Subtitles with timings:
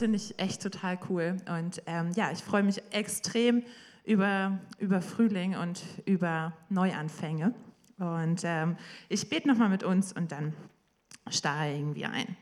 [0.00, 1.36] Finde ich echt total cool.
[1.46, 3.62] Und ähm, ja, ich freue mich extrem
[4.06, 7.52] über, über Frühling und über Neuanfänge.
[7.98, 8.78] Und ähm,
[9.10, 10.54] ich bete nochmal mit uns und dann
[11.28, 12.34] steigen wir ein.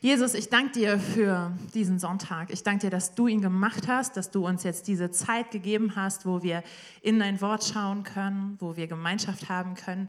[0.00, 2.50] Jesus, ich danke dir für diesen Sonntag.
[2.50, 5.96] Ich danke dir, dass du ihn gemacht hast, dass du uns jetzt diese Zeit gegeben
[5.96, 6.62] hast, wo wir
[7.02, 10.08] in dein Wort schauen können, wo wir Gemeinschaft haben können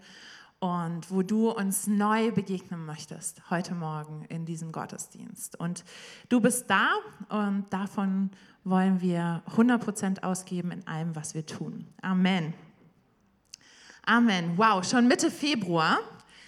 [0.59, 5.59] und wo du uns neu begegnen möchtest heute Morgen in diesem Gottesdienst.
[5.59, 5.83] Und
[6.29, 6.89] du bist da
[7.29, 8.31] und davon
[8.63, 11.85] wollen wir 100% ausgeben in allem, was wir tun.
[12.01, 12.53] Amen.
[14.05, 14.57] Amen.
[14.57, 15.99] Wow, schon Mitte Februar.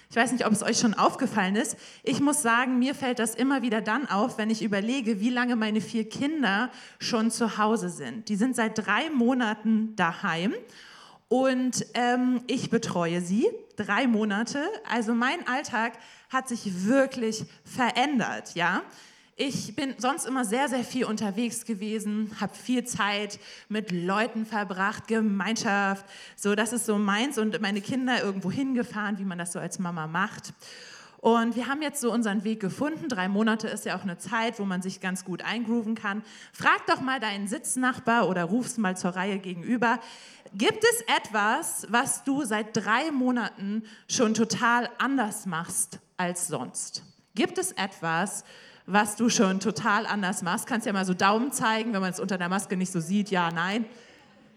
[0.09, 1.75] Ich weiß nicht, ob es euch schon aufgefallen ist.
[2.01, 5.57] Ich muss sagen, mir fällt das immer wieder dann auf, wenn ich überlege, wie lange
[5.57, 8.29] meine vier Kinder schon zu Hause sind.
[8.29, 10.53] Die sind seit drei Monaten daheim
[11.29, 14.63] und ähm, ich betreue sie drei Monate.
[14.89, 15.93] Also mein Alltag
[16.29, 18.81] hat sich wirklich verändert, ja.
[19.39, 25.07] Ich bin sonst immer sehr, sehr viel unterwegs gewesen, habe viel Zeit mit Leuten verbracht,
[25.07, 26.03] Gemeinschaft.
[26.35, 29.77] So, das ist so meins und meine Kinder irgendwo hingefahren, wie man das so als
[29.77, 30.53] Mama macht.
[31.27, 33.09] Und wir haben jetzt so unseren Weg gefunden.
[33.09, 36.23] Drei Monate ist ja auch eine Zeit, wo man sich ganz gut eingrooven kann.
[36.53, 39.99] Frag doch mal deinen Sitznachbar oder ruf's mal zur Reihe gegenüber.
[40.53, 47.03] Gibt es etwas, was du seit drei Monaten schon total anders machst als sonst?
[47.35, 48.45] Gibt es etwas,
[48.85, 50.65] was du schon total anders machst?
[50.65, 53.31] Kannst ja mal so Daumen zeigen, wenn man es unter der Maske nicht so sieht.
[53.31, 53.83] Ja, nein.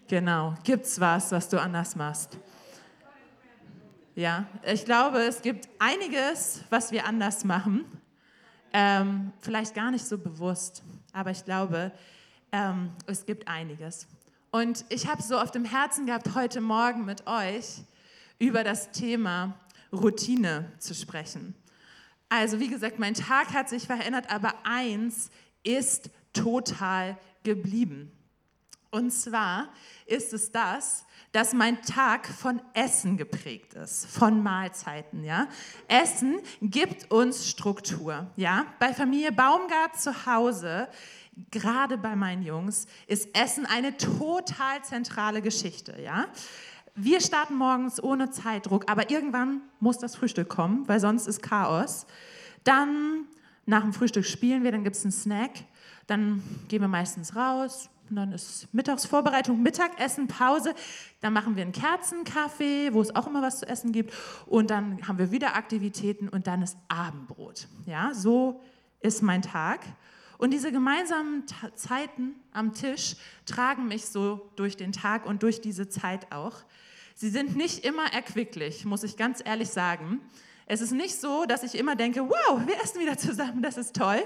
[0.07, 0.53] Genau.
[0.63, 2.37] Gibt es was, was du anders machst?
[4.15, 7.85] Ja, ich glaube, es gibt einiges, was wir anders machen.
[8.73, 11.93] Ähm, vielleicht gar nicht so bewusst, aber ich glaube,
[12.51, 14.07] ähm, es gibt einiges.
[14.51, 17.83] Und ich habe so auf dem Herzen gehabt, heute Morgen mit euch
[18.37, 19.57] über das Thema
[19.93, 21.55] Routine zu sprechen.
[22.27, 25.31] Also wie gesagt, mein Tag hat sich verändert, aber eins
[25.63, 28.11] ist total geblieben.
[28.91, 29.69] Und zwar
[30.05, 35.47] ist es das, dass mein Tag von Essen geprägt ist, von Mahlzeiten, ja.
[35.87, 38.65] Essen gibt uns Struktur, ja.
[38.79, 40.89] Bei Familie Baumgart zu Hause,
[41.49, 46.25] gerade bei meinen Jungs, ist Essen eine total zentrale Geschichte, ja.
[46.93, 52.05] Wir starten morgens ohne Zeitdruck, aber irgendwann muss das Frühstück kommen, weil sonst ist Chaos.
[52.65, 53.25] Dann
[53.65, 55.51] nach dem Frühstück spielen wir, dann gibt es einen Snack,
[56.07, 60.75] dann gehen wir meistens raus, und dann ist Mittagsvorbereitung, Mittagessen, Pause.
[61.21, 64.13] Dann machen wir einen Kerzenkaffee, wo es auch immer was zu essen gibt.
[64.45, 67.69] Und dann haben wir wieder Aktivitäten und dann ist Abendbrot.
[67.85, 68.61] Ja, so
[68.99, 69.79] ist mein Tag.
[70.37, 71.45] Und diese gemeinsamen
[71.75, 76.57] Zeiten am Tisch tragen mich so durch den Tag und durch diese Zeit auch.
[77.15, 80.19] Sie sind nicht immer erquicklich, muss ich ganz ehrlich sagen.
[80.65, 83.95] Es ist nicht so, dass ich immer denke, wow, wir essen wieder zusammen, das ist
[83.95, 84.21] toll.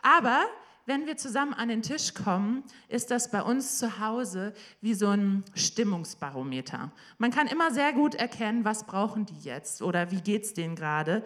[0.00, 0.46] Aber
[0.86, 5.08] wenn wir zusammen an den Tisch kommen, ist das bei uns zu Hause wie so
[5.08, 6.92] ein Stimmungsbarometer.
[7.18, 10.76] Man kann immer sehr gut erkennen, was brauchen die jetzt oder wie geht es denen
[10.76, 11.24] gerade.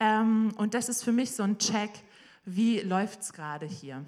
[0.00, 1.90] Ähm, und das ist für mich so ein Check,
[2.44, 4.04] wie läuft es gerade hier.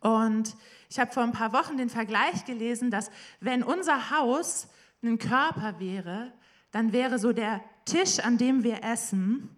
[0.00, 0.54] Und
[0.88, 3.10] ich habe vor ein paar Wochen den Vergleich gelesen, dass
[3.40, 4.68] wenn unser Haus
[5.02, 6.32] ein Körper wäre,
[6.70, 9.56] dann wäre so der Tisch, an dem wir essen,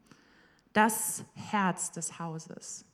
[0.73, 2.87] das Herz des Hauses.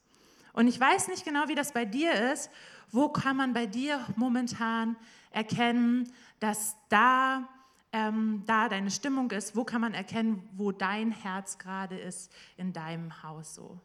[0.56, 2.50] Und ich weiß nicht genau, wie das bei dir ist.
[2.91, 4.97] Wo kann man bei dir momentan
[5.31, 7.47] erkennen, dass da,
[7.93, 9.55] ähm, da deine Stimmung ist?
[9.55, 13.78] Wo kann man erkennen, wo dein Herz gerade ist in deinem Haus so?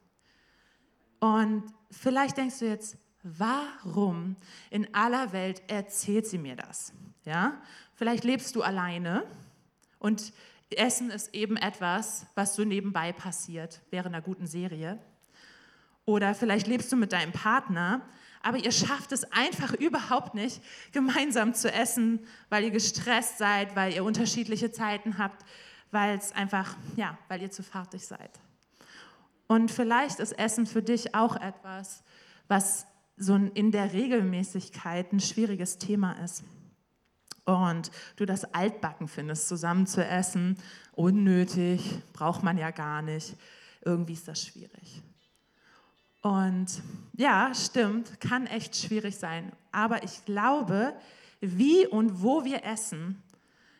[1.19, 4.37] Und vielleicht denkst du jetzt, warum
[4.69, 6.93] in aller Welt erzählt sie mir das?
[7.25, 7.61] Ja?
[7.95, 9.25] Vielleicht lebst du alleine
[9.99, 10.31] und
[10.69, 14.99] Essen ist eben etwas, was so nebenbei passiert während einer guten Serie.
[16.05, 18.01] Oder vielleicht lebst du mit deinem Partner,
[18.43, 22.19] aber ihr schafft es einfach überhaupt nicht, gemeinsam zu essen,
[22.49, 25.45] weil ihr gestresst seid, weil ihr unterschiedliche Zeiten habt,
[25.91, 28.31] weil es einfach, ja, weil ihr zu fertig seid.
[29.47, 32.03] Und vielleicht ist Essen für dich auch etwas,
[32.47, 32.85] was
[33.17, 36.43] so in der Regelmäßigkeit ein schwieriges Thema ist.
[37.45, 40.57] Und du das altbacken findest, zusammen zu essen,
[40.93, 43.35] unnötig, braucht man ja gar nicht.
[43.83, 45.01] Irgendwie ist das schwierig.
[46.21, 46.83] Und
[47.17, 49.51] ja, stimmt, kann echt schwierig sein.
[49.71, 50.93] Aber ich glaube,
[51.39, 53.21] wie und wo wir essen,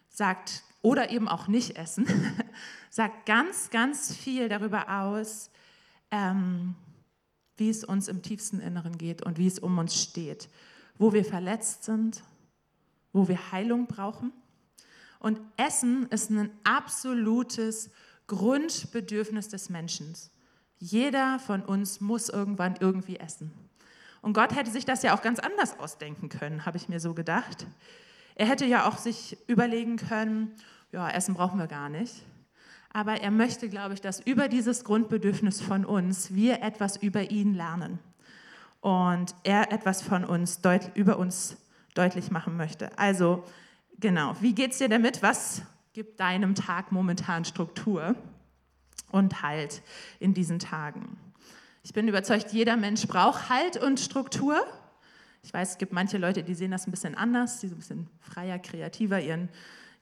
[0.10, 2.08] sagt, oder eben auch nicht essen,
[2.90, 5.52] sagt ganz, ganz viel darüber aus,
[6.10, 6.76] ähm,
[7.58, 10.50] wie es uns im tiefsten Inneren geht und wie es um uns steht,
[10.98, 12.24] wo wir verletzt sind,
[13.14, 14.34] wo wir Heilung brauchen.
[15.20, 17.92] Und Essen ist ein absolutes
[18.26, 20.16] Grundbedürfnis des Menschen.
[20.82, 23.52] Jeder von uns muss irgendwann irgendwie essen.
[24.24, 27.14] Und Gott hätte sich das ja auch ganz anders ausdenken können, habe ich mir so
[27.14, 27.68] gedacht.
[28.34, 30.56] Er hätte ja auch sich überlegen können,
[30.92, 32.24] ja, Essen brauchen wir gar nicht.
[32.92, 37.54] Aber er möchte, glaube ich, dass über dieses Grundbedürfnis von uns wir etwas über ihn
[37.54, 38.00] lernen.
[38.80, 40.62] Und er etwas von uns,
[40.96, 41.58] über uns
[41.94, 42.98] deutlich machen möchte.
[42.98, 43.44] Also,
[44.00, 45.22] genau, wie geht es dir damit?
[45.22, 45.62] Was
[45.94, 48.16] gibt deinem Tag momentan Struktur
[49.12, 49.82] und Halt
[50.20, 51.18] in diesen Tagen?
[51.84, 54.60] Ich bin überzeugt, jeder Mensch braucht Halt und Struktur.
[55.44, 57.80] Ich weiß, es gibt manche Leute, die sehen das ein bisschen anders, die so ein
[57.80, 59.50] bisschen freier, kreativer ihren,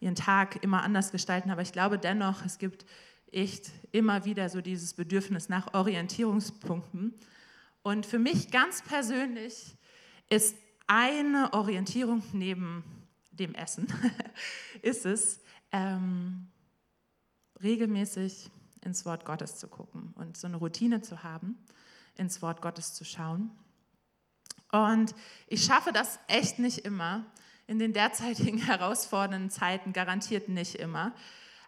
[0.02, 1.52] ihren Tag immer anders gestalten.
[1.52, 2.86] Aber ich glaube dennoch, es gibt
[3.32, 7.14] echt immer wieder so dieses Bedürfnis nach Orientierungspunkten.
[7.82, 9.78] Und für mich ganz persönlich
[10.30, 10.56] ist
[10.88, 12.84] eine Orientierung neben
[13.32, 13.88] dem Essen,
[14.82, 15.40] ist es,
[15.72, 16.48] ähm,
[17.62, 18.50] regelmäßig
[18.82, 21.58] ins Wort Gottes zu gucken und so eine Routine zu haben,
[22.16, 23.52] ins Wort Gottes zu schauen.
[24.72, 25.16] Und
[25.48, 27.26] ich schaffe das echt nicht immer,
[27.68, 31.14] in den derzeitigen herausfordernden Zeiten garantiert nicht immer.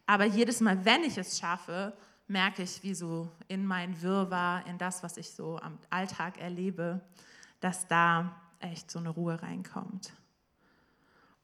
[0.06, 1.94] Aber jedes Mal, wenn ich es schaffe,
[2.28, 7.02] merke ich, wie so in mein Wirrwarr, in das, was ich so am Alltag erlebe,
[7.60, 10.14] dass da echt so eine Ruhe reinkommt.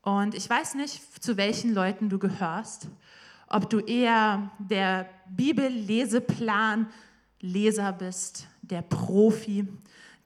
[0.01, 2.87] Und ich weiß nicht, zu welchen Leuten du gehörst,
[3.47, 9.67] ob du eher der Bibelleseplan-Leser bist, der Profi,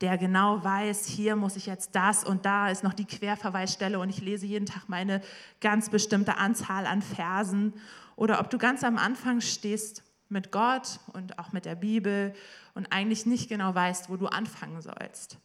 [0.02, 4.10] der genau weiß, hier muss ich jetzt das und da ist noch die Querverweisstelle und
[4.10, 5.22] ich lese jeden Tag meine
[5.60, 7.74] ganz bestimmte Anzahl an Versen.
[8.16, 12.34] Oder ob du ganz am Anfang stehst mit Gott und auch mit der Bibel
[12.74, 15.38] und eigentlich nicht genau weißt, wo du anfangen sollst.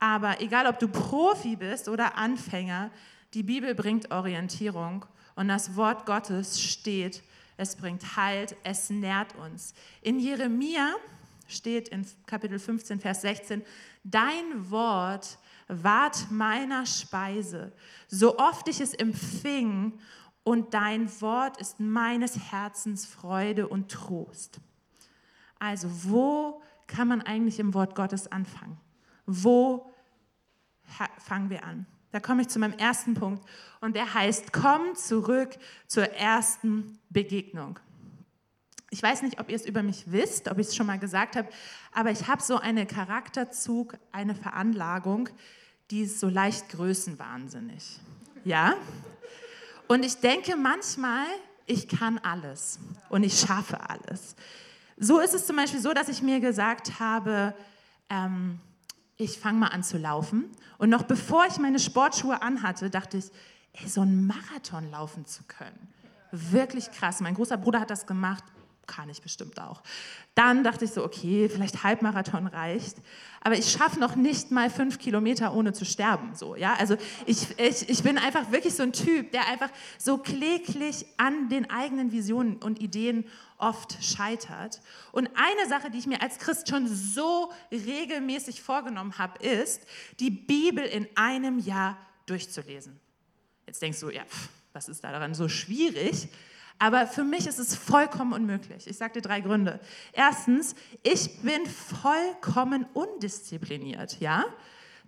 [0.00, 2.90] Aber egal, ob du Profi bist oder Anfänger,
[3.32, 7.22] die Bibel bringt Orientierung und das Wort Gottes steht.
[7.56, 9.74] Es bringt Halt, es nährt uns.
[10.02, 10.94] In Jeremia
[11.46, 13.62] steht in Kapitel 15, Vers 16,
[14.02, 15.38] Dein Wort
[15.68, 17.72] ward meiner Speise,
[18.08, 19.98] so oft ich es empfing,
[20.44, 24.60] und dein Wort ist meines Herzens Freude und Trost.
[25.58, 28.78] Also, wo kann man eigentlich im Wort Gottes anfangen?
[29.24, 29.90] Wo
[31.18, 31.86] fangen wir an?
[32.14, 33.44] Da komme ich zu meinem ersten Punkt
[33.80, 35.50] und der heißt, komm zurück
[35.88, 37.80] zur ersten Begegnung.
[38.90, 41.34] Ich weiß nicht, ob ihr es über mich wisst, ob ich es schon mal gesagt
[41.34, 41.48] habe,
[41.92, 45.28] aber ich habe so einen Charakterzug, eine Veranlagung,
[45.90, 47.98] die ist so leicht größenwahnsinnig.
[48.44, 48.74] Ja?
[49.88, 51.26] Und ich denke manchmal,
[51.66, 52.78] ich kann alles
[53.08, 54.36] und ich schaffe alles.
[54.96, 57.56] So ist es zum Beispiel so, dass ich mir gesagt habe,
[58.08, 58.60] ähm,
[59.16, 60.50] ich fange mal an zu laufen.
[60.78, 63.26] Und noch bevor ich meine Sportschuhe anhatte, dachte ich,
[63.72, 65.88] ey, so einen Marathon laufen zu können.
[66.32, 67.20] Wirklich krass.
[67.20, 68.44] Mein großer Bruder hat das gemacht
[68.86, 69.82] kann ich bestimmt auch.
[70.34, 72.96] Dann dachte ich so, okay, vielleicht Halbmarathon reicht,
[73.40, 76.34] aber ich schaffe noch nicht mal fünf Kilometer ohne zu sterben.
[76.34, 76.74] So, ja?
[76.74, 76.96] Also
[77.26, 81.70] ich, ich, ich bin einfach wirklich so ein Typ, der einfach so kläglich an den
[81.70, 83.26] eigenen Visionen und Ideen
[83.58, 84.80] oft scheitert.
[85.12, 89.82] Und eine Sache, die ich mir als Christ schon so regelmäßig vorgenommen habe, ist,
[90.20, 92.98] die Bibel in einem Jahr durchzulesen.
[93.66, 96.28] Jetzt denkst du, ja, pff, was ist da daran so schwierig?
[96.78, 98.86] Aber für mich ist es vollkommen unmöglich.
[98.86, 99.80] Ich sage dir drei Gründe.
[100.12, 104.44] Erstens, ich bin vollkommen undiszipliniert, ja?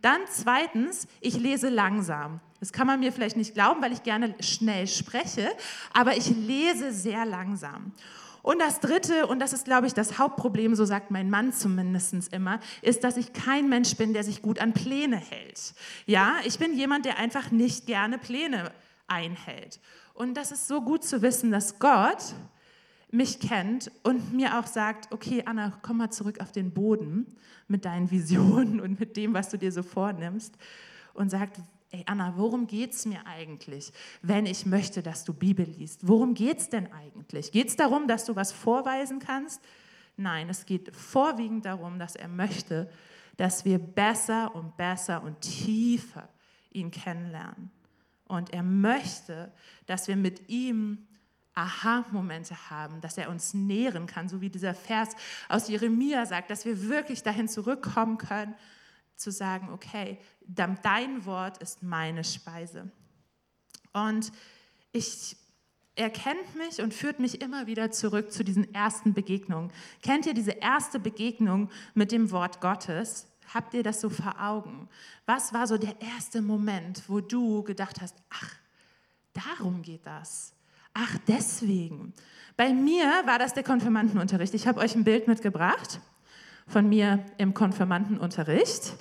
[0.03, 2.41] Dann zweitens, ich lese langsam.
[2.61, 5.51] Das kann man mir vielleicht nicht glauben, weil ich gerne schnell spreche,
[5.93, 7.93] aber ich lese sehr langsam.
[8.43, 12.33] Und das Dritte, und das ist, glaube ich, das Hauptproblem, so sagt mein Mann zumindest
[12.33, 15.75] immer, ist, dass ich kein Mensch bin, der sich gut an Pläne hält.
[16.07, 18.71] Ja, ich bin jemand, der einfach nicht gerne Pläne
[19.07, 19.81] einhält.
[20.15, 22.35] Und das ist so gut zu wissen, dass Gott
[23.11, 27.37] mich kennt und mir auch sagt, okay, Anna, komm mal zurück auf den Boden
[27.69, 30.57] mit deinen Visionen und mit dem, was du dir so vornimmst
[31.15, 31.61] und sagt,
[31.91, 36.07] ey Anna, worum geht es mir eigentlich, wenn ich möchte, dass du Bibel liest?
[36.07, 37.53] Worum geht es denn eigentlich?
[37.53, 39.61] Geht es darum, dass du was vorweisen kannst?
[40.17, 42.91] Nein, es geht vorwiegend darum, dass er möchte,
[43.37, 46.29] dass wir besser und besser und tiefer
[46.73, 47.71] ihn kennenlernen.
[48.27, 49.53] Und er möchte,
[49.87, 51.07] dass wir mit ihm
[51.55, 55.11] Aha-Momente haben, dass er uns nähren kann, so wie dieser Vers
[55.49, 58.55] aus Jeremia sagt, dass wir wirklich dahin zurückkommen können,
[59.17, 62.91] zu sagen, okay, dein Wort ist meine Speise.
[63.95, 64.31] Und
[64.93, 65.37] ich,
[65.95, 69.73] er kennt mich und führt mich immer wieder zurück zu diesen ersten Begegnungen.
[70.03, 73.27] Kennt ihr diese erste Begegnung mit dem Wort Gottes?
[73.53, 74.89] Habt ihr das so vor Augen?
[75.27, 78.55] Was war so der erste Moment, wo du gedacht hast, ach,
[79.33, 80.53] darum geht das?
[80.95, 82.13] Ach, deswegen.
[82.57, 84.55] Bei mir war das der Konfirmandenunterricht.
[84.55, 86.01] Ich habe euch ein Bild mitgebracht
[86.67, 88.95] von mir im Konfirmandenunterricht.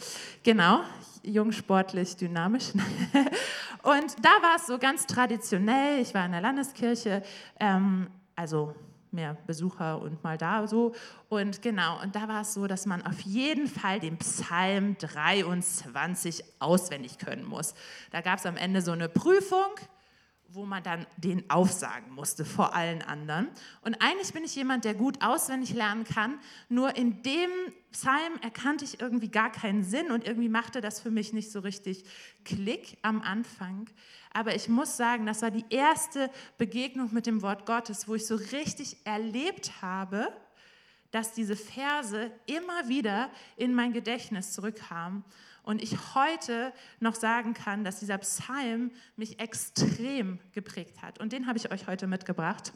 [0.43, 0.81] Genau,
[1.23, 2.71] jung, sportlich, dynamisch.
[3.83, 6.01] Und da war es so ganz traditionell.
[6.01, 7.23] Ich war in der Landeskirche,
[7.59, 8.75] ähm, also
[9.15, 10.93] mehr Besucher und mal da so.
[11.29, 16.43] Und genau, und da war es so, dass man auf jeden Fall den Psalm 23
[16.60, 17.74] auswendig können muss.
[18.12, 19.79] Da gab es am Ende so eine Prüfung
[20.55, 23.50] wo man dann den aufsagen musste vor allen anderen.
[23.81, 27.50] Und eigentlich bin ich jemand, der gut auswendig lernen kann, nur in dem
[27.91, 31.59] Psalm erkannte ich irgendwie gar keinen Sinn und irgendwie machte das für mich nicht so
[31.59, 32.05] richtig
[32.45, 33.89] Klick am Anfang.
[34.33, 38.25] Aber ich muss sagen, das war die erste Begegnung mit dem Wort Gottes, wo ich
[38.25, 40.27] so richtig erlebt habe,
[41.12, 45.24] dass diese Verse immer wieder in mein Gedächtnis zurückkamen
[45.65, 51.19] und ich heute noch sagen kann, dass dieser Psalm mich extrem geprägt hat.
[51.19, 52.72] Und den habe ich euch heute mitgebracht.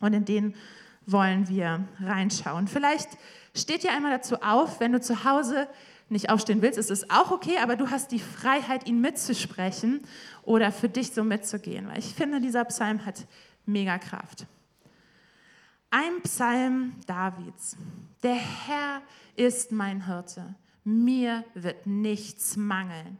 [0.00, 0.54] Und in den
[1.06, 2.68] wollen wir reinschauen.
[2.68, 3.08] Vielleicht
[3.54, 5.66] steht ihr einmal dazu auf, wenn du zu Hause
[6.10, 10.02] nicht aufstehen willst, ist es auch okay, aber du hast die Freiheit, ihn mitzusprechen
[10.42, 13.26] oder für dich so mitzugehen, weil ich finde, dieser Psalm hat
[13.64, 14.46] mega Kraft.
[15.90, 17.76] Ein Psalm Davids.
[18.22, 19.00] Der Herr
[19.36, 23.18] ist mein Hirte mir wird nichts mangeln.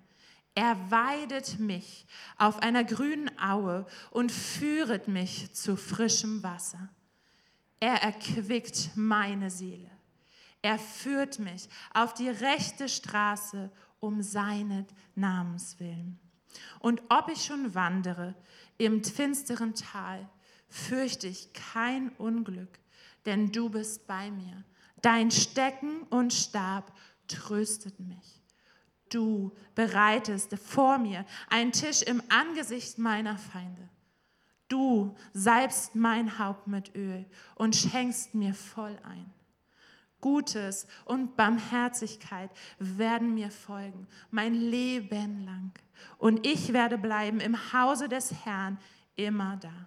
[0.55, 2.07] Er weidet mich
[2.39, 6.91] auf einer grünen Aue und führet mich zu frischem Wasser.
[7.81, 9.91] Er erquickt meine Seele.
[10.63, 16.19] Er führt mich auf die rechte Straße um seinen Namens willen.
[16.79, 18.35] Und ob ich schon wandere
[18.79, 20.29] im finsteren Tal,
[20.69, 22.79] fürchte ich kein Unglück,
[23.27, 24.65] denn du bist bei mir.
[25.03, 26.93] Dein Stecken und Stab
[27.29, 28.43] tröstet mich.
[29.11, 33.89] Du bereitest vor mir einen Tisch im Angesicht meiner Feinde.
[34.69, 39.33] Du salbst mein Haupt mit Öl und schenkst mir voll ein.
[40.21, 45.73] Gutes und Barmherzigkeit werden mir folgen, mein Leben lang.
[46.17, 48.79] Und ich werde bleiben im Hause des Herrn
[49.17, 49.87] immer da.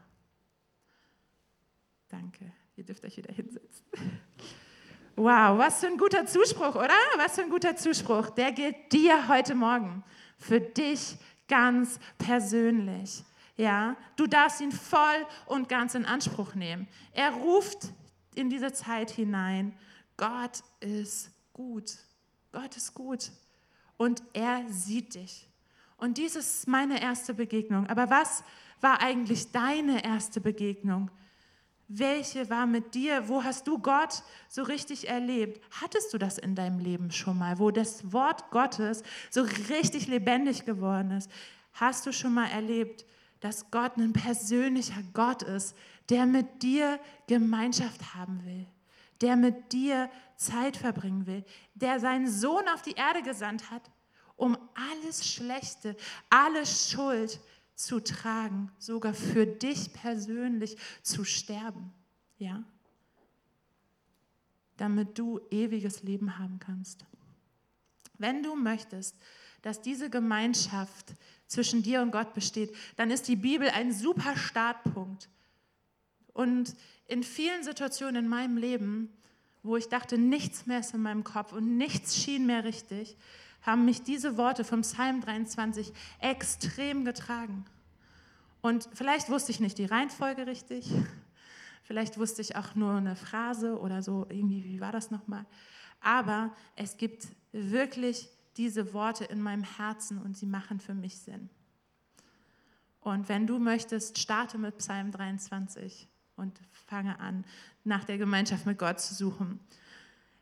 [2.09, 2.51] Danke.
[2.75, 3.85] Ihr dürft euch wieder hinsetzen.
[5.19, 6.93] Wow, was für ein guter Zuspruch, oder?
[7.17, 8.29] Was für ein guter Zuspruch.
[8.29, 10.03] Der gilt dir heute Morgen.
[10.37, 13.23] Für dich ganz persönlich.
[13.55, 16.87] Ja, du darfst ihn voll und ganz in Anspruch nehmen.
[17.13, 17.91] Er ruft
[18.35, 19.73] in diese Zeit hinein.
[20.17, 21.97] Gott ist gut.
[22.51, 23.31] Gott ist gut.
[23.97, 25.49] Und er sieht dich.
[25.97, 27.87] Und dies ist meine erste Begegnung.
[27.87, 28.43] Aber was
[28.81, 31.09] war eigentlich deine erste Begegnung
[31.87, 33.29] welche war mit dir?
[33.29, 35.61] Wo hast du Gott so richtig erlebt?
[35.81, 40.65] Hattest du das in deinem Leben schon mal, wo das Wort Gottes so richtig lebendig
[40.65, 41.31] geworden ist?
[41.73, 43.05] Hast du schon mal erlebt,
[43.39, 45.75] dass Gott ein persönlicher Gott ist,
[46.09, 48.65] der mit dir Gemeinschaft haben will,
[49.21, 53.83] der mit dir Zeit verbringen will, der seinen Sohn auf die Erde gesandt hat,
[54.35, 55.95] um alles Schlechte,
[56.29, 57.39] alle Schuld,
[57.77, 61.93] zu tragen, sogar für dich persönlich zu sterben.
[62.39, 62.63] Ja?
[64.75, 67.05] Damit du ewiges Leben haben kannst.
[68.17, 69.15] Wenn du möchtest,
[69.61, 71.13] dass diese Gemeinschaft
[71.45, 75.29] zwischen dir und Gott besteht, dann ist die Bibel ein super Startpunkt.
[76.33, 76.75] Und
[77.07, 79.13] in vielen Situationen in meinem Leben,
[79.61, 83.17] wo ich dachte, nichts mehr ist in meinem Kopf und nichts schien mehr richtig,
[83.67, 87.65] haben mich diese Worte vom Psalm 23 extrem getragen.
[88.61, 90.89] Und vielleicht wusste ich nicht die Reihenfolge richtig,
[91.83, 95.45] vielleicht wusste ich auch nur eine Phrase oder so, irgendwie, wie war das nochmal?
[96.01, 101.49] Aber es gibt wirklich diese Worte in meinem Herzen und sie machen für mich Sinn.
[103.01, 107.45] Und wenn du möchtest, starte mit Psalm 23 und fange an,
[107.83, 109.59] nach der Gemeinschaft mit Gott zu suchen.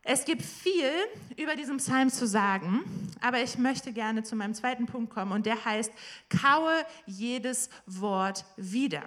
[0.08, 0.92] Es gibt viel
[1.36, 2.84] über diesen Psalm zu sagen,
[3.22, 5.92] aber ich möchte gerne zu meinem zweiten Punkt kommen und der heißt,
[6.30, 9.02] kaue jedes Wort wieder.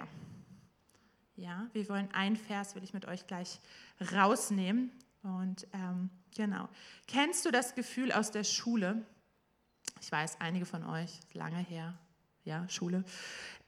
[1.37, 3.61] Ja, wir wollen einen Vers, will ich mit euch gleich
[4.13, 4.91] rausnehmen.
[5.23, 6.67] Und ähm, genau.
[7.07, 9.05] Kennst du das Gefühl aus der Schule?
[10.01, 11.97] Ich weiß, einige von euch, lange her,
[12.43, 13.03] ja, Schule,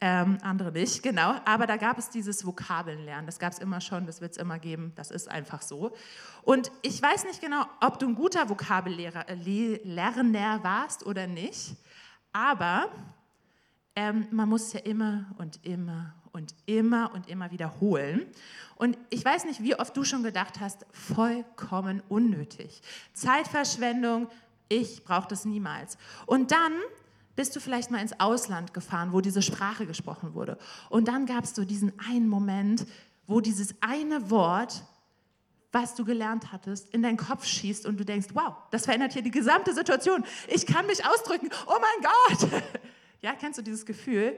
[0.03, 1.35] ähm, andere nicht, genau.
[1.45, 3.27] Aber da gab es dieses Vokabelnlernen.
[3.27, 4.93] Das gab es immer schon, das wird es immer geben.
[4.95, 5.95] Das ist einfach so.
[6.41, 11.75] Und ich weiß nicht genau, ob du ein guter Vokabellerner äh, warst oder nicht.
[12.33, 12.89] Aber
[13.95, 18.25] ähm, man muss es ja immer und immer und immer und immer wiederholen.
[18.77, 22.81] Und ich weiß nicht, wie oft du schon gedacht hast, vollkommen unnötig.
[23.13, 24.29] Zeitverschwendung,
[24.67, 25.97] ich brauche das niemals.
[26.25, 26.73] Und dann
[27.41, 30.59] bist du vielleicht mal ins Ausland gefahren, wo diese Sprache gesprochen wurde.
[30.91, 32.85] Und dann gab es so diesen einen Moment,
[33.25, 34.83] wo dieses eine Wort
[35.73, 39.21] was du gelernt hattest, in deinen Kopf schießt und du denkst, wow, das verändert hier
[39.21, 40.25] die gesamte Situation.
[40.49, 41.49] Ich kann mich ausdrücken.
[41.65, 42.61] Oh mein Gott.
[43.23, 44.35] Ja, kennst du dieses Gefühl?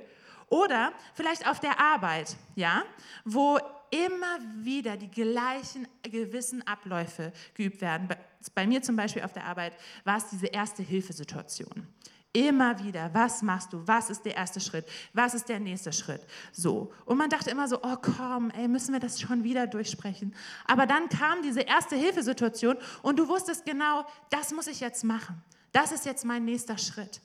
[0.49, 2.83] Oder vielleicht auf der Arbeit, ja,
[3.23, 3.57] wo
[3.89, 8.09] immer wieder die gleichen gewissen Abläufe geübt werden.
[8.53, 11.87] Bei mir zum Beispiel auf der Arbeit war es diese erste Hilfesituation.
[12.35, 13.87] Immer wieder, was machst du?
[13.87, 14.87] Was ist der erste Schritt?
[15.13, 16.25] Was ist der nächste Schritt?
[16.51, 16.91] So.
[17.05, 20.33] Und man dachte immer so, oh komm, ey, müssen wir das schon wieder durchsprechen.
[20.65, 25.43] Aber dann kam diese erste Hilfesituation und du wusstest genau, das muss ich jetzt machen.
[25.73, 27.21] Das ist jetzt mein nächster Schritt.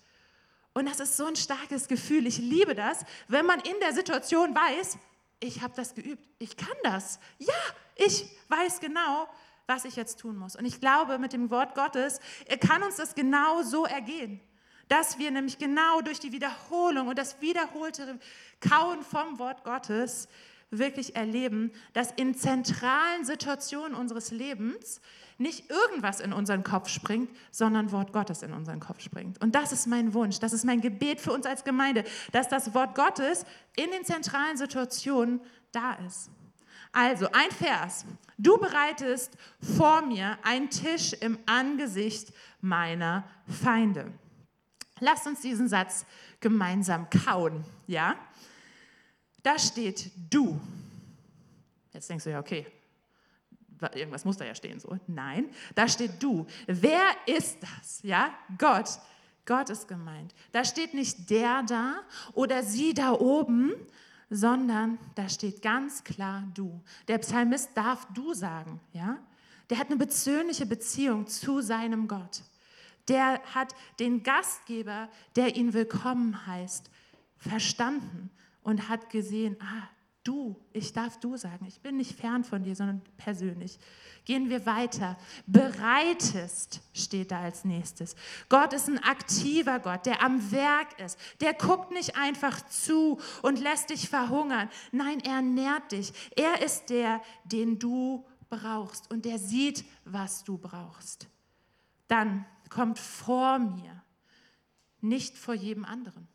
[0.75, 2.27] Und das ist so ein starkes Gefühl.
[2.27, 4.99] Ich liebe das, wenn man in der Situation weiß,
[5.41, 7.19] ich habe das geübt, ich kann das.
[7.39, 7.55] Ja,
[7.97, 9.27] ich weiß genau,
[9.67, 10.55] was ich jetzt tun muss.
[10.55, 12.21] Und ich glaube, mit dem Wort Gottes
[12.61, 14.43] kann uns das genau so ergehen
[14.89, 18.19] dass wir nämlich genau durch die Wiederholung und das wiederholte
[18.61, 20.29] Kauen vom Wort Gottes
[20.71, 25.01] wirklich erleben, dass in zentralen Situationen unseres Lebens
[25.39, 29.41] nicht irgendwas in unseren Kopf springt, sondern Wort Gottes in unseren Kopf springt.
[29.41, 32.75] Und das ist mein Wunsch, das ist mein Gebet für uns als Gemeinde, dass das
[32.75, 35.41] Wort Gottes in den zentralen Situationen
[35.73, 36.31] da ist.
[36.93, 38.05] Also ein Vers.
[38.37, 39.37] Du bereitest
[39.77, 44.13] vor mir einen Tisch im Angesicht meiner Feinde.
[45.01, 46.07] Lass uns diesen Satz
[46.41, 48.17] gemeinsam kauen, ja?
[49.43, 50.61] Da steht du.
[51.93, 52.67] Jetzt denkst du ja, okay,
[53.95, 54.99] irgendwas muss da ja stehen so.
[55.07, 56.47] Nein, da steht du.
[56.67, 58.01] Wer ist das?
[58.03, 58.89] Ja, Gott.
[59.47, 60.35] Gott ist gemeint.
[60.53, 62.01] Da steht nicht der da
[62.35, 63.73] oder sie da oben,
[64.29, 66.83] sondern da steht ganz klar du.
[67.07, 69.19] Der Psalmist darf du sagen, ja?
[69.71, 72.43] Der hat eine persönliche Beziehung zu seinem Gott
[73.09, 76.91] der hat den Gastgeber, der ihn willkommen heißt,
[77.37, 78.31] verstanden
[78.63, 79.89] und hat gesehen, ah,
[80.29, 83.79] du, ich darf du sagen, ich bin nicht fern von dir, sondern persönlich.
[84.27, 85.17] Gehen wir weiter.
[85.47, 88.15] Bereitest steht da als nächstes.
[88.51, 91.19] Gott ist ein aktiver Gott, der am Werk ist.
[91.41, 94.69] Der guckt nicht einfach zu und lässt dich verhungern.
[94.93, 96.13] Nein, er nährt dich.
[96.37, 101.27] Er ist der, den du brauchst und der sieht, was du brauchst.
[102.07, 104.03] Dann kommt vor mir,
[105.01, 106.29] nicht vor jedem anderen.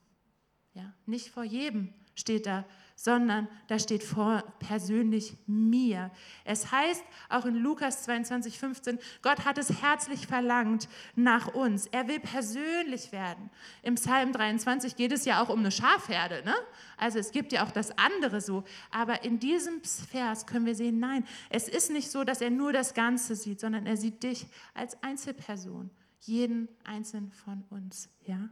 [0.74, 2.66] Ja, nicht vor jedem steht da,
[2.96, 6.12] sondern da steht vor persönlich mir.
[6.46, 11.88] Es heißt auch in Lukas 22, 15, Gott hat es herzlich verlangt nach uns.
[11.88, 13.50] Er will persönlich werden.
[13.82, 16.44] Im Psalm 23 geht es ja auch um eine Schafherde.
[16.46, 16.56] Ne?
[16.98, 18.64] Also es gibt ja auch das andere so.
[18.92, 22.74] Aber in diesem Vers können wir sehen, nein, es ist nicht so, dass er nur
[22.74, 25.90] das Ganze sieht, sondern er sieht dich als Einzelperson
[26.28, 28.50] jeden einzelnen von uns, ja?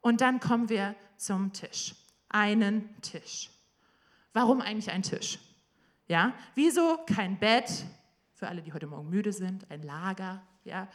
[0.00, 1.94] Und dann kommen wir zum Tisch.
[2.28, 3.50] Einen Tisch.
[4.32, 5.38] Warum eigentlich ein Tisch?
[6.08, 6.34] Ja?
[6.54, 7.84] Wieso kein Bett
[8.34, 10.88] für alle, die heute Morgen müde sind, ein Lager, ja?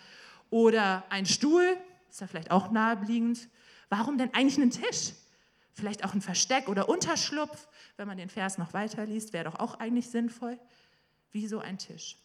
[0.49, 1.77] Oder ein Stuhl,
[2.09, 3.49] ist ja vielleicht auch naheliegend.
[3.89, 5.13] Warum denn eigentlich einen Tisch?
[5.73, 9.79] Vielleicht auch ein Versteck oder Unterschlupf, wenn man den Vers noch weiterliest, wäre doch auch
[9.79, 10.57] eigentlich sinnvoll.
[11.31, 12.17] Wieso ein Tisch?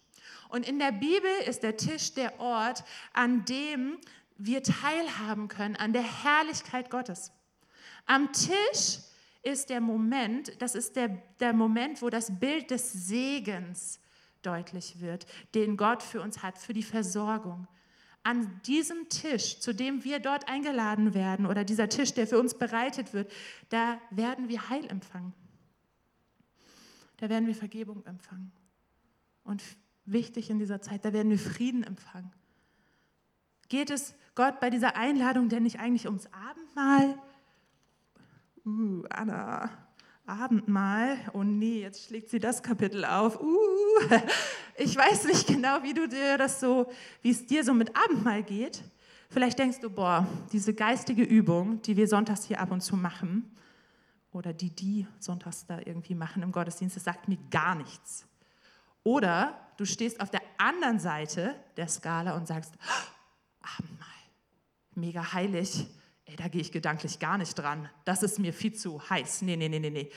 [0.48, 3.98] Und in der Bibel ist der Tisch der Ort, an dem
[4.36, 7.32] wir teilhaben können, an der Herrlichkeit Gottes.
[8.06, 8.98] Am Tisch
[9.42, 14.00] ist der Moment, das ist der, der Moment, wo das Bild des Segens
[14.42, 17.66] deutlich wird, den Gott für uns hat, für die Versorgung.
[18.22, 22.54] An diesem Tisch, zu dem wir dort eingeladen werden, oder dieser Tisch, der für uns
[22.54, 23.32] bereitet wird,
[23.70, 25.32] da werden wir Heil empfangen.
[27.16, 28.52] Da werden wir Vergebung empfangen.
[29.44, 29.62] Und
[30.12, 31.04] wichtig in dieser Zeit.
[31.04, 32.32] Da werden wir Frieden empfangen.
[33.68, 37.18] Geht es Gott bei dieser Einladung denn nicht eigentlich ums Abendmahl?
[38.64, 39.70] Uh, Anna,
[40.26, 41.18] Abendmahl.
[41.32, 43.40] Oh nee, jetzt schlägt sie das Kapitel auf.
[43.40, 43.56] Uh,
[44.76, 46.90] ich weiß nicht genau, wie du dir das so,
[47.22, 48.82] wie es dir so mit Abendmahl geht.
[49.28, 53.50] Vielleicht denkst du, boah, diese geistige Übung, die wir sonntags hier ab und zu machen,
[54.32, 58.26] oder die die sonntags da irgendwie machen im Gottesdienst, das sagt mir gar nichts.
[59.02, 62.74] Oder du stehst auf der anderen Seite der Skala und sagst,
[63.78, 64.08] Abendmahl,
[64.94, 65.86] mega heilig.
[66.24, 67.88] Ey, da gehe ich gedanklich gar nicht dran.
[68.04, 69.42] Das ist mir viel zu heiß.
[69.42, 70.10] Nee, nee, nee, nee, nee.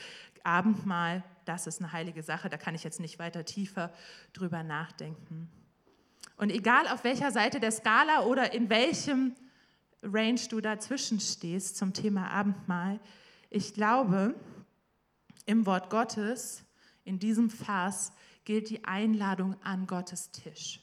[0.44, 2.48] Abendmahl, das ist eine heilige Sache.
[2.48, 3.92] Da kann ich jetzt nicht weiter tiefer
[4.32, 5.50] drüber nachdenken.
[6.36, 9.34] Und egal auf welcher Seite der Skala oder in welchem
[10.02, 13.00] Range du dazwischen stehst zum Thema Abendmahl,
[13.50, 14.34] ich glaube,
[15.46, 16.64] im Wort Gottes,
[17.04, 18.12] in diesem Vers,
[18.44, 20.80] gilt die Einladung an Gottes Tisch.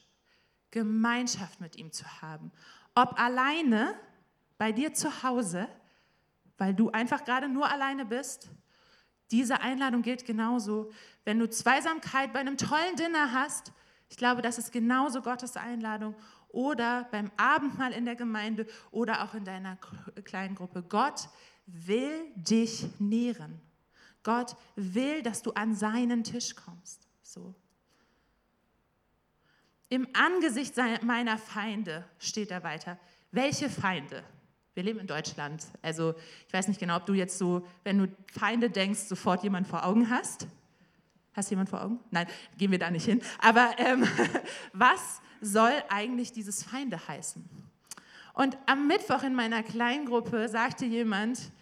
[0.72, 2.52] Gemeinschaft mit ihm zu haben.
[2.96, 3.96] Ob alleine
[4.58, 5.68] bei dir zu Hause,
[6.58, 8.50] weil du einfach gerade nur alleine bist,
[9.32, 10.92] diese Einladung gilt genauso.
[11.24, 13.72] Wenn du Zweisamkeit bei einem tollen Dinner hast,
[14.10, 16.16] ich glaube, das ist genauso Gottes Einladung.
[16.50, 19.78] Oder beim Abendmahl in der Gemeinde oder auch in deiner
[20.26, 20.84] kleinen Gruppe.
[20.84, 21.30] Gott
[21.66, 23.62] will dich nähren.
[24.24, 27.08] Gott will, dass du an seinen Tisch kommst.
[27.32, 27.56] So.
[29.88, 33.00] Im Angesicht meiner Feinde steht er weiter.
[33.32, 34.22] Welche Feinde?
[34.74, 35.66] Wir leben in Deutschland.
[35.82, 36.14] Also
[36.46, 39.86] ich weiß nicht genau, ob du jetzt so, wenn du Feinde denkst, sofort jemanden vor
[39.86, 40.46] Augen hast.
[41.32, 42.00] Hast du jemanden vor Augen?
[42.10, 43.22] Nein, gehen wir da nicht hin.
[43.40, 44.06] Aber ähm,
[44.74, 47.48] was soll eigentlich dieses Feinde heißen?
[48.34, 51.54] Und am Mittwoch in meiner Kleingruppe sagte jemand,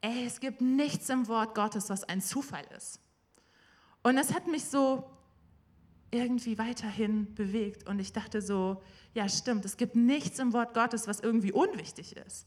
[0.00, 3.00] ey, es gibt nichts im Wort Gottes, was ein Zufall ist.
[4.08, 5.04] Und das hat mich so
[6.10, 7.86] irgendwie weiterhin bewegt.
[7.86, 12.16] Und ich dachte so, ja stimmt, es gibt nichts im Wort Gottes, was irgendwie unwichtig
[12.16, 12.46] ist.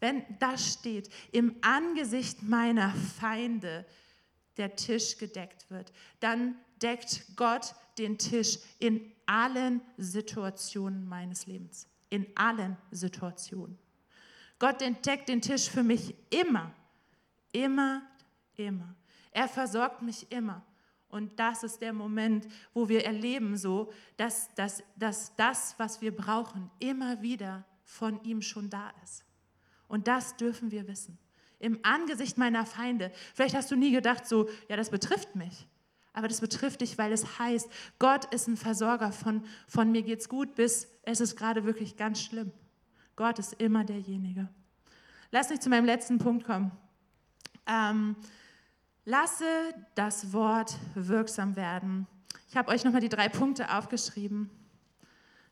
[0.00, 3.86] Wenn da steht, im Angesicht meiner Feinde
[4.58, 11.88] der Tisch gedeckt wird, dann deckt Gott den Tisch in allen Situationen meines Lebens.
[12.10, 13.78] In allen Situationen.
[14.58, 16.70] Gott entdeckt den Tisch für mich immer,
[17.52, 18.02] immer,
[18.56, 18.94] immer.
[19.36, 20.62] Er versorgt mich immer.
[21.08, 26.14] Und das ist der Moment, wo wir erleben, so, dass, dass, dass das, was wir
[26.14, 29.24] brauchen, immer wieder von ihm schon da ist.
[29.88, 31.18] Und das dürfen wir wissen.
[31.58, 33.12] Im Angesicht meiner Feinde.
[33.34, 35.66] Vielleicht hast du nie gedacht, so, ja, das betrifft mich.
[36.12, 40.28] Aber das betrifft dich, weil es heißt, Gott ist ein Versorger von, von mir geht's
[40.28, 42.52] gut bis es ist gerade wirklich ganz schlimm.
[43.14, 44.48] Gott ist immer derjenige.
[45.30, 46.72] Lass mich zu meinem letzten Punkt kommen.
[47.66, 48.16] Ähm,
[49.06, 49.46] lasse
[49.94, 52.06] das Wort wirksam werden.
[52.50, 54.50] Ich habe euch nochmal die drei Punkte aufgeschrieben.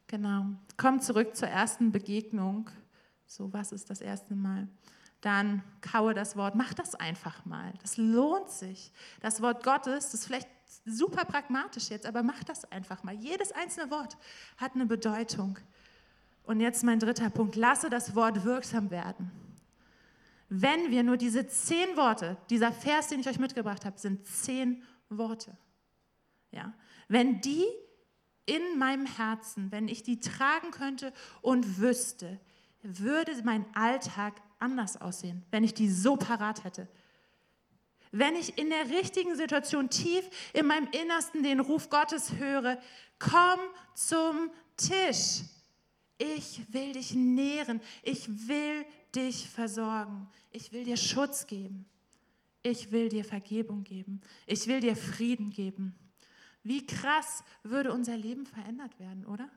[0.09, 0.47] Genau.
[0.77, 2.69] Komm zurück zur ersten Begegnung.
[3.27, 4.69] So, was ist das erste Mal?
[5.23, 6.55] Dann kaue das Wort.
[6.55, 7.73] Mach das einfach mal.
[7.81, 8.93] Das lohnt sich.
[9.21, 10.49] Das Wort Gottes, das ist vielleicht
[10.85, 13.15] super pragmatisch jetzt, aber mach das einfach mal.
[13.15, 14.19] Jedes einzelne Wort
[14.59, 15.59] hat eine Bedeutung.
[16.43, 17.57] Und jetzt mein dritter Punkt.
[17.57, 19.31] Lasse das Wort wirksam werden.
[20.49, 24.83] Wenn wir nur diese zehn Worte, dieser Vers, den ich euch mitgebracht habe, sind zehn
[25.09, 25.57] Worte.
[26.51, 26.75] Ja?
[27.09, 27.65] Wenn die
[28.47, 32.41] in meinem Herzen, wenn ich die tragen könnte und wüsste,
[32.83, 36.89] würde mein Alltag anders aussehen, wenn ich die so parat hätte.
[38.13, 42.79] Wenn ich in der richtigen Situation tief in meinem Innersten den Ruf Gottes höre,
[43.19, 43.59] komm
[43.95, 45.43] zum Tisch.
[46.19, 47.81] Ich will dich nähren.
[48.03, 48.85] Ich will
[49.17, 50.29] dich versorgen.
[50.51, 51.87] Ich will dir Schutz geben.
[52.63, 54.21] Ich will dir Vergebung geben.
[54.47, 55.95] Ich will dir Frieden geben.
[56.63, 59.51] Wie krass würde unser Leben verändert werden, oder?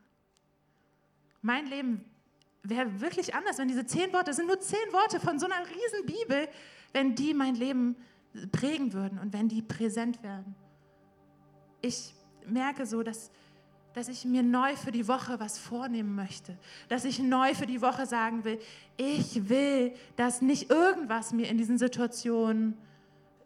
[1.42, 2.04] Mein Leben
[2.64, 5.66] wäre wirklich anders, wenn diese zehn Worte, das sind nur zehn Worte von so einer
[5.66, 6.50] riesen Bibel,
[6.92, 7.96] wenn die mein Leben
[8.52, 10.56] prägen würden und wenn die präsent werden.
[11.82, 12.14] Ich
[12.46, 13.32] merke so, dass
[13.98, 16.56] dass ich mir neu für die Woche was vornehmen möchte,
[16.88, 18.60] dass ich neu für die Woche sagen will,
[18.96, 22.78] ich will, dass nicht irgendwas mir in diesen Situationen,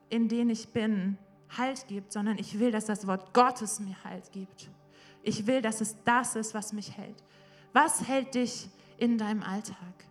[0.10, 1.18] in denen ich bin,
[1.58, 4.70] Halt gibt, sondern ich will, dass das Wort Gottes mir Halt gibt.
[5.24, 7.24] Ich will, dass es das ist, was mich hält.
[7.72, 10.06] Was hält dich in deinem Alltag?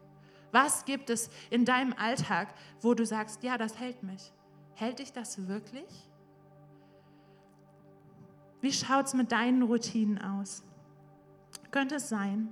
[0.52, 4.32] Was gibt es in deinem Alltag, wo du sagst, ja, das hält mich?
[4.74, 6.09] Hält dich das wirklich?
[8.60, 10.62] Wie schaut es mit deinen Routinen aus?
[11.70, 12.48] Könnte es sein,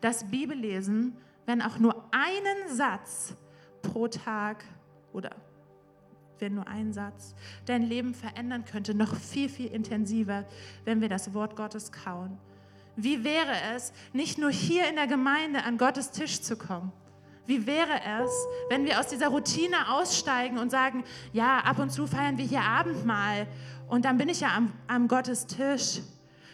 [0.00, 1.16] dass Bibellesen,
[1.46, 3.34] wenn auch nur einen Satz
[3.82, 4.64] pro Tag
[5.12, 5.30] oder
[6.38, 10.44] wenn nur ein Satz dein Leben verändern könnte, noch viel, viel intensiver,
[10.84, 12.38] wenn wir das Wort Gottes kauen?
[12.96, 16.92] Wie wäre es, nicht nur hier in der Gemeinde an Gottes Tisch zu kommen?
[17.46, 18.30] Wie wäre es,
[18.68, 22.62] wenn wir aus dieser Routine aussteigen und sagen, ja, ab und zu feiern wir hier
[22.62, 23.46] Abendmahl
[23.88, 26.00] und dann bin ich ja am, am Gottes Tisch,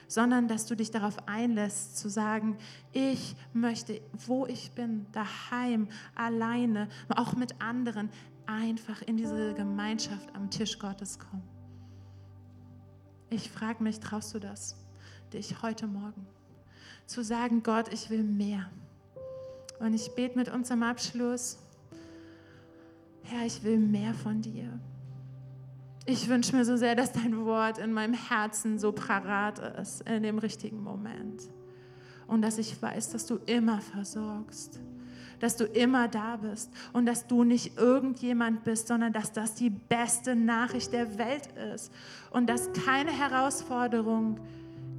[0.07, 2.59] sondern dass du dich darauf einlässt zu sagen,
[2.93, 8.11] ich möchte, wo ich bin, daheim, alleine, auch mit anderen,
[8.45, 11.43] einfach in diese Gemeinschaft am Tisch Gottes kommen.
[13.31, 14.77] Ich frage mich, traust du das,
[15.33, 16.27] dich heute Morgen
[17.07, 18.71] zu sagen, Gott, ich will mehr.
[19.83, 21.59] Und ich bete mit uns am Abschluss,
[23.25, 24.79] Herr, ich will mehr von dir.
[26.07, 30.23] Ich wünsche mir so sehr, dass dein Wort in meinem Herzen so parat ist in
[30.23, 31.49] dem richtigen Moment.
[32.29, 34.79] Und dass ich weiß, dass du immer versorgst,
[35.41, 39.71] dass du immer da bist und dass du nicht irgendjemand bist, sondern dass das die
[39.71, 41.93] beste Nachricht der Welt ist
[42.31, 44.39] und dass keine Herausforderung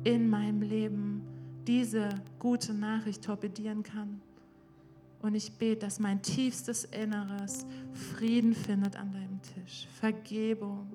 [0.03, 1.21] in meinem Leben
[1.65, 4.21] diese gute Nachricht torpedieren kann.
[5.23, 10.85] Und ich bete, dass mein tiefstes Inneres Frieden findet an deinem Tisch, Vergebung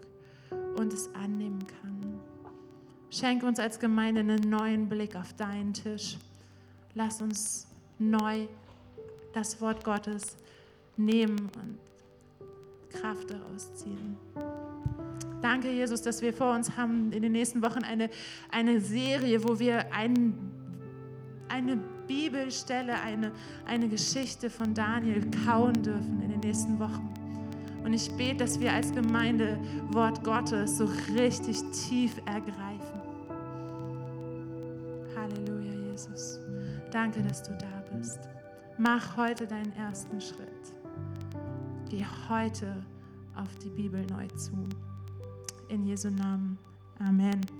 [0.77, 2.21] und es annehmen kann.
[3.11, 6.19] Schenke uns als Gemeinde einen neuen Blick auf deinen Tisch.
[6.95, 8.47] Lass uns neu
[9.33, 10.37] das Wort Gottes
[10.99, 11.79] nehmen und
[13.01, 14.19] Kraft daraus ziehen.
[15.41, 18.11] Danke, Jesus, dass wir vor uns haben in den nächsten Wochen eine,
[18.51, 20.35] eine Serie, wo wir ein,
[21.49, 23.31] eine Bibelstelle, eine,
[23.67, 27.15] eine Geschichte von Daniel kauen dürfen in den nächsten Wochen.
[27.85, 29.59] Und ich bete, dass wir als Gemeinde
[29.91, 33.01] Wort Gottes so richtig tief ergreifen.
[35.17, 36.41] Halleluja, Jesus.
[36.91, 38.19] Danke, dass du da bist.
[38.79, 40.75] Mach heute deinen ersten Schritt.
[41.89, 42.77] Geh heute
[43.35, 44.69] auf die Bibel neu zu.
[45.69, 46.59] In Jesu Namen.
[46.99, 47.58] Amen.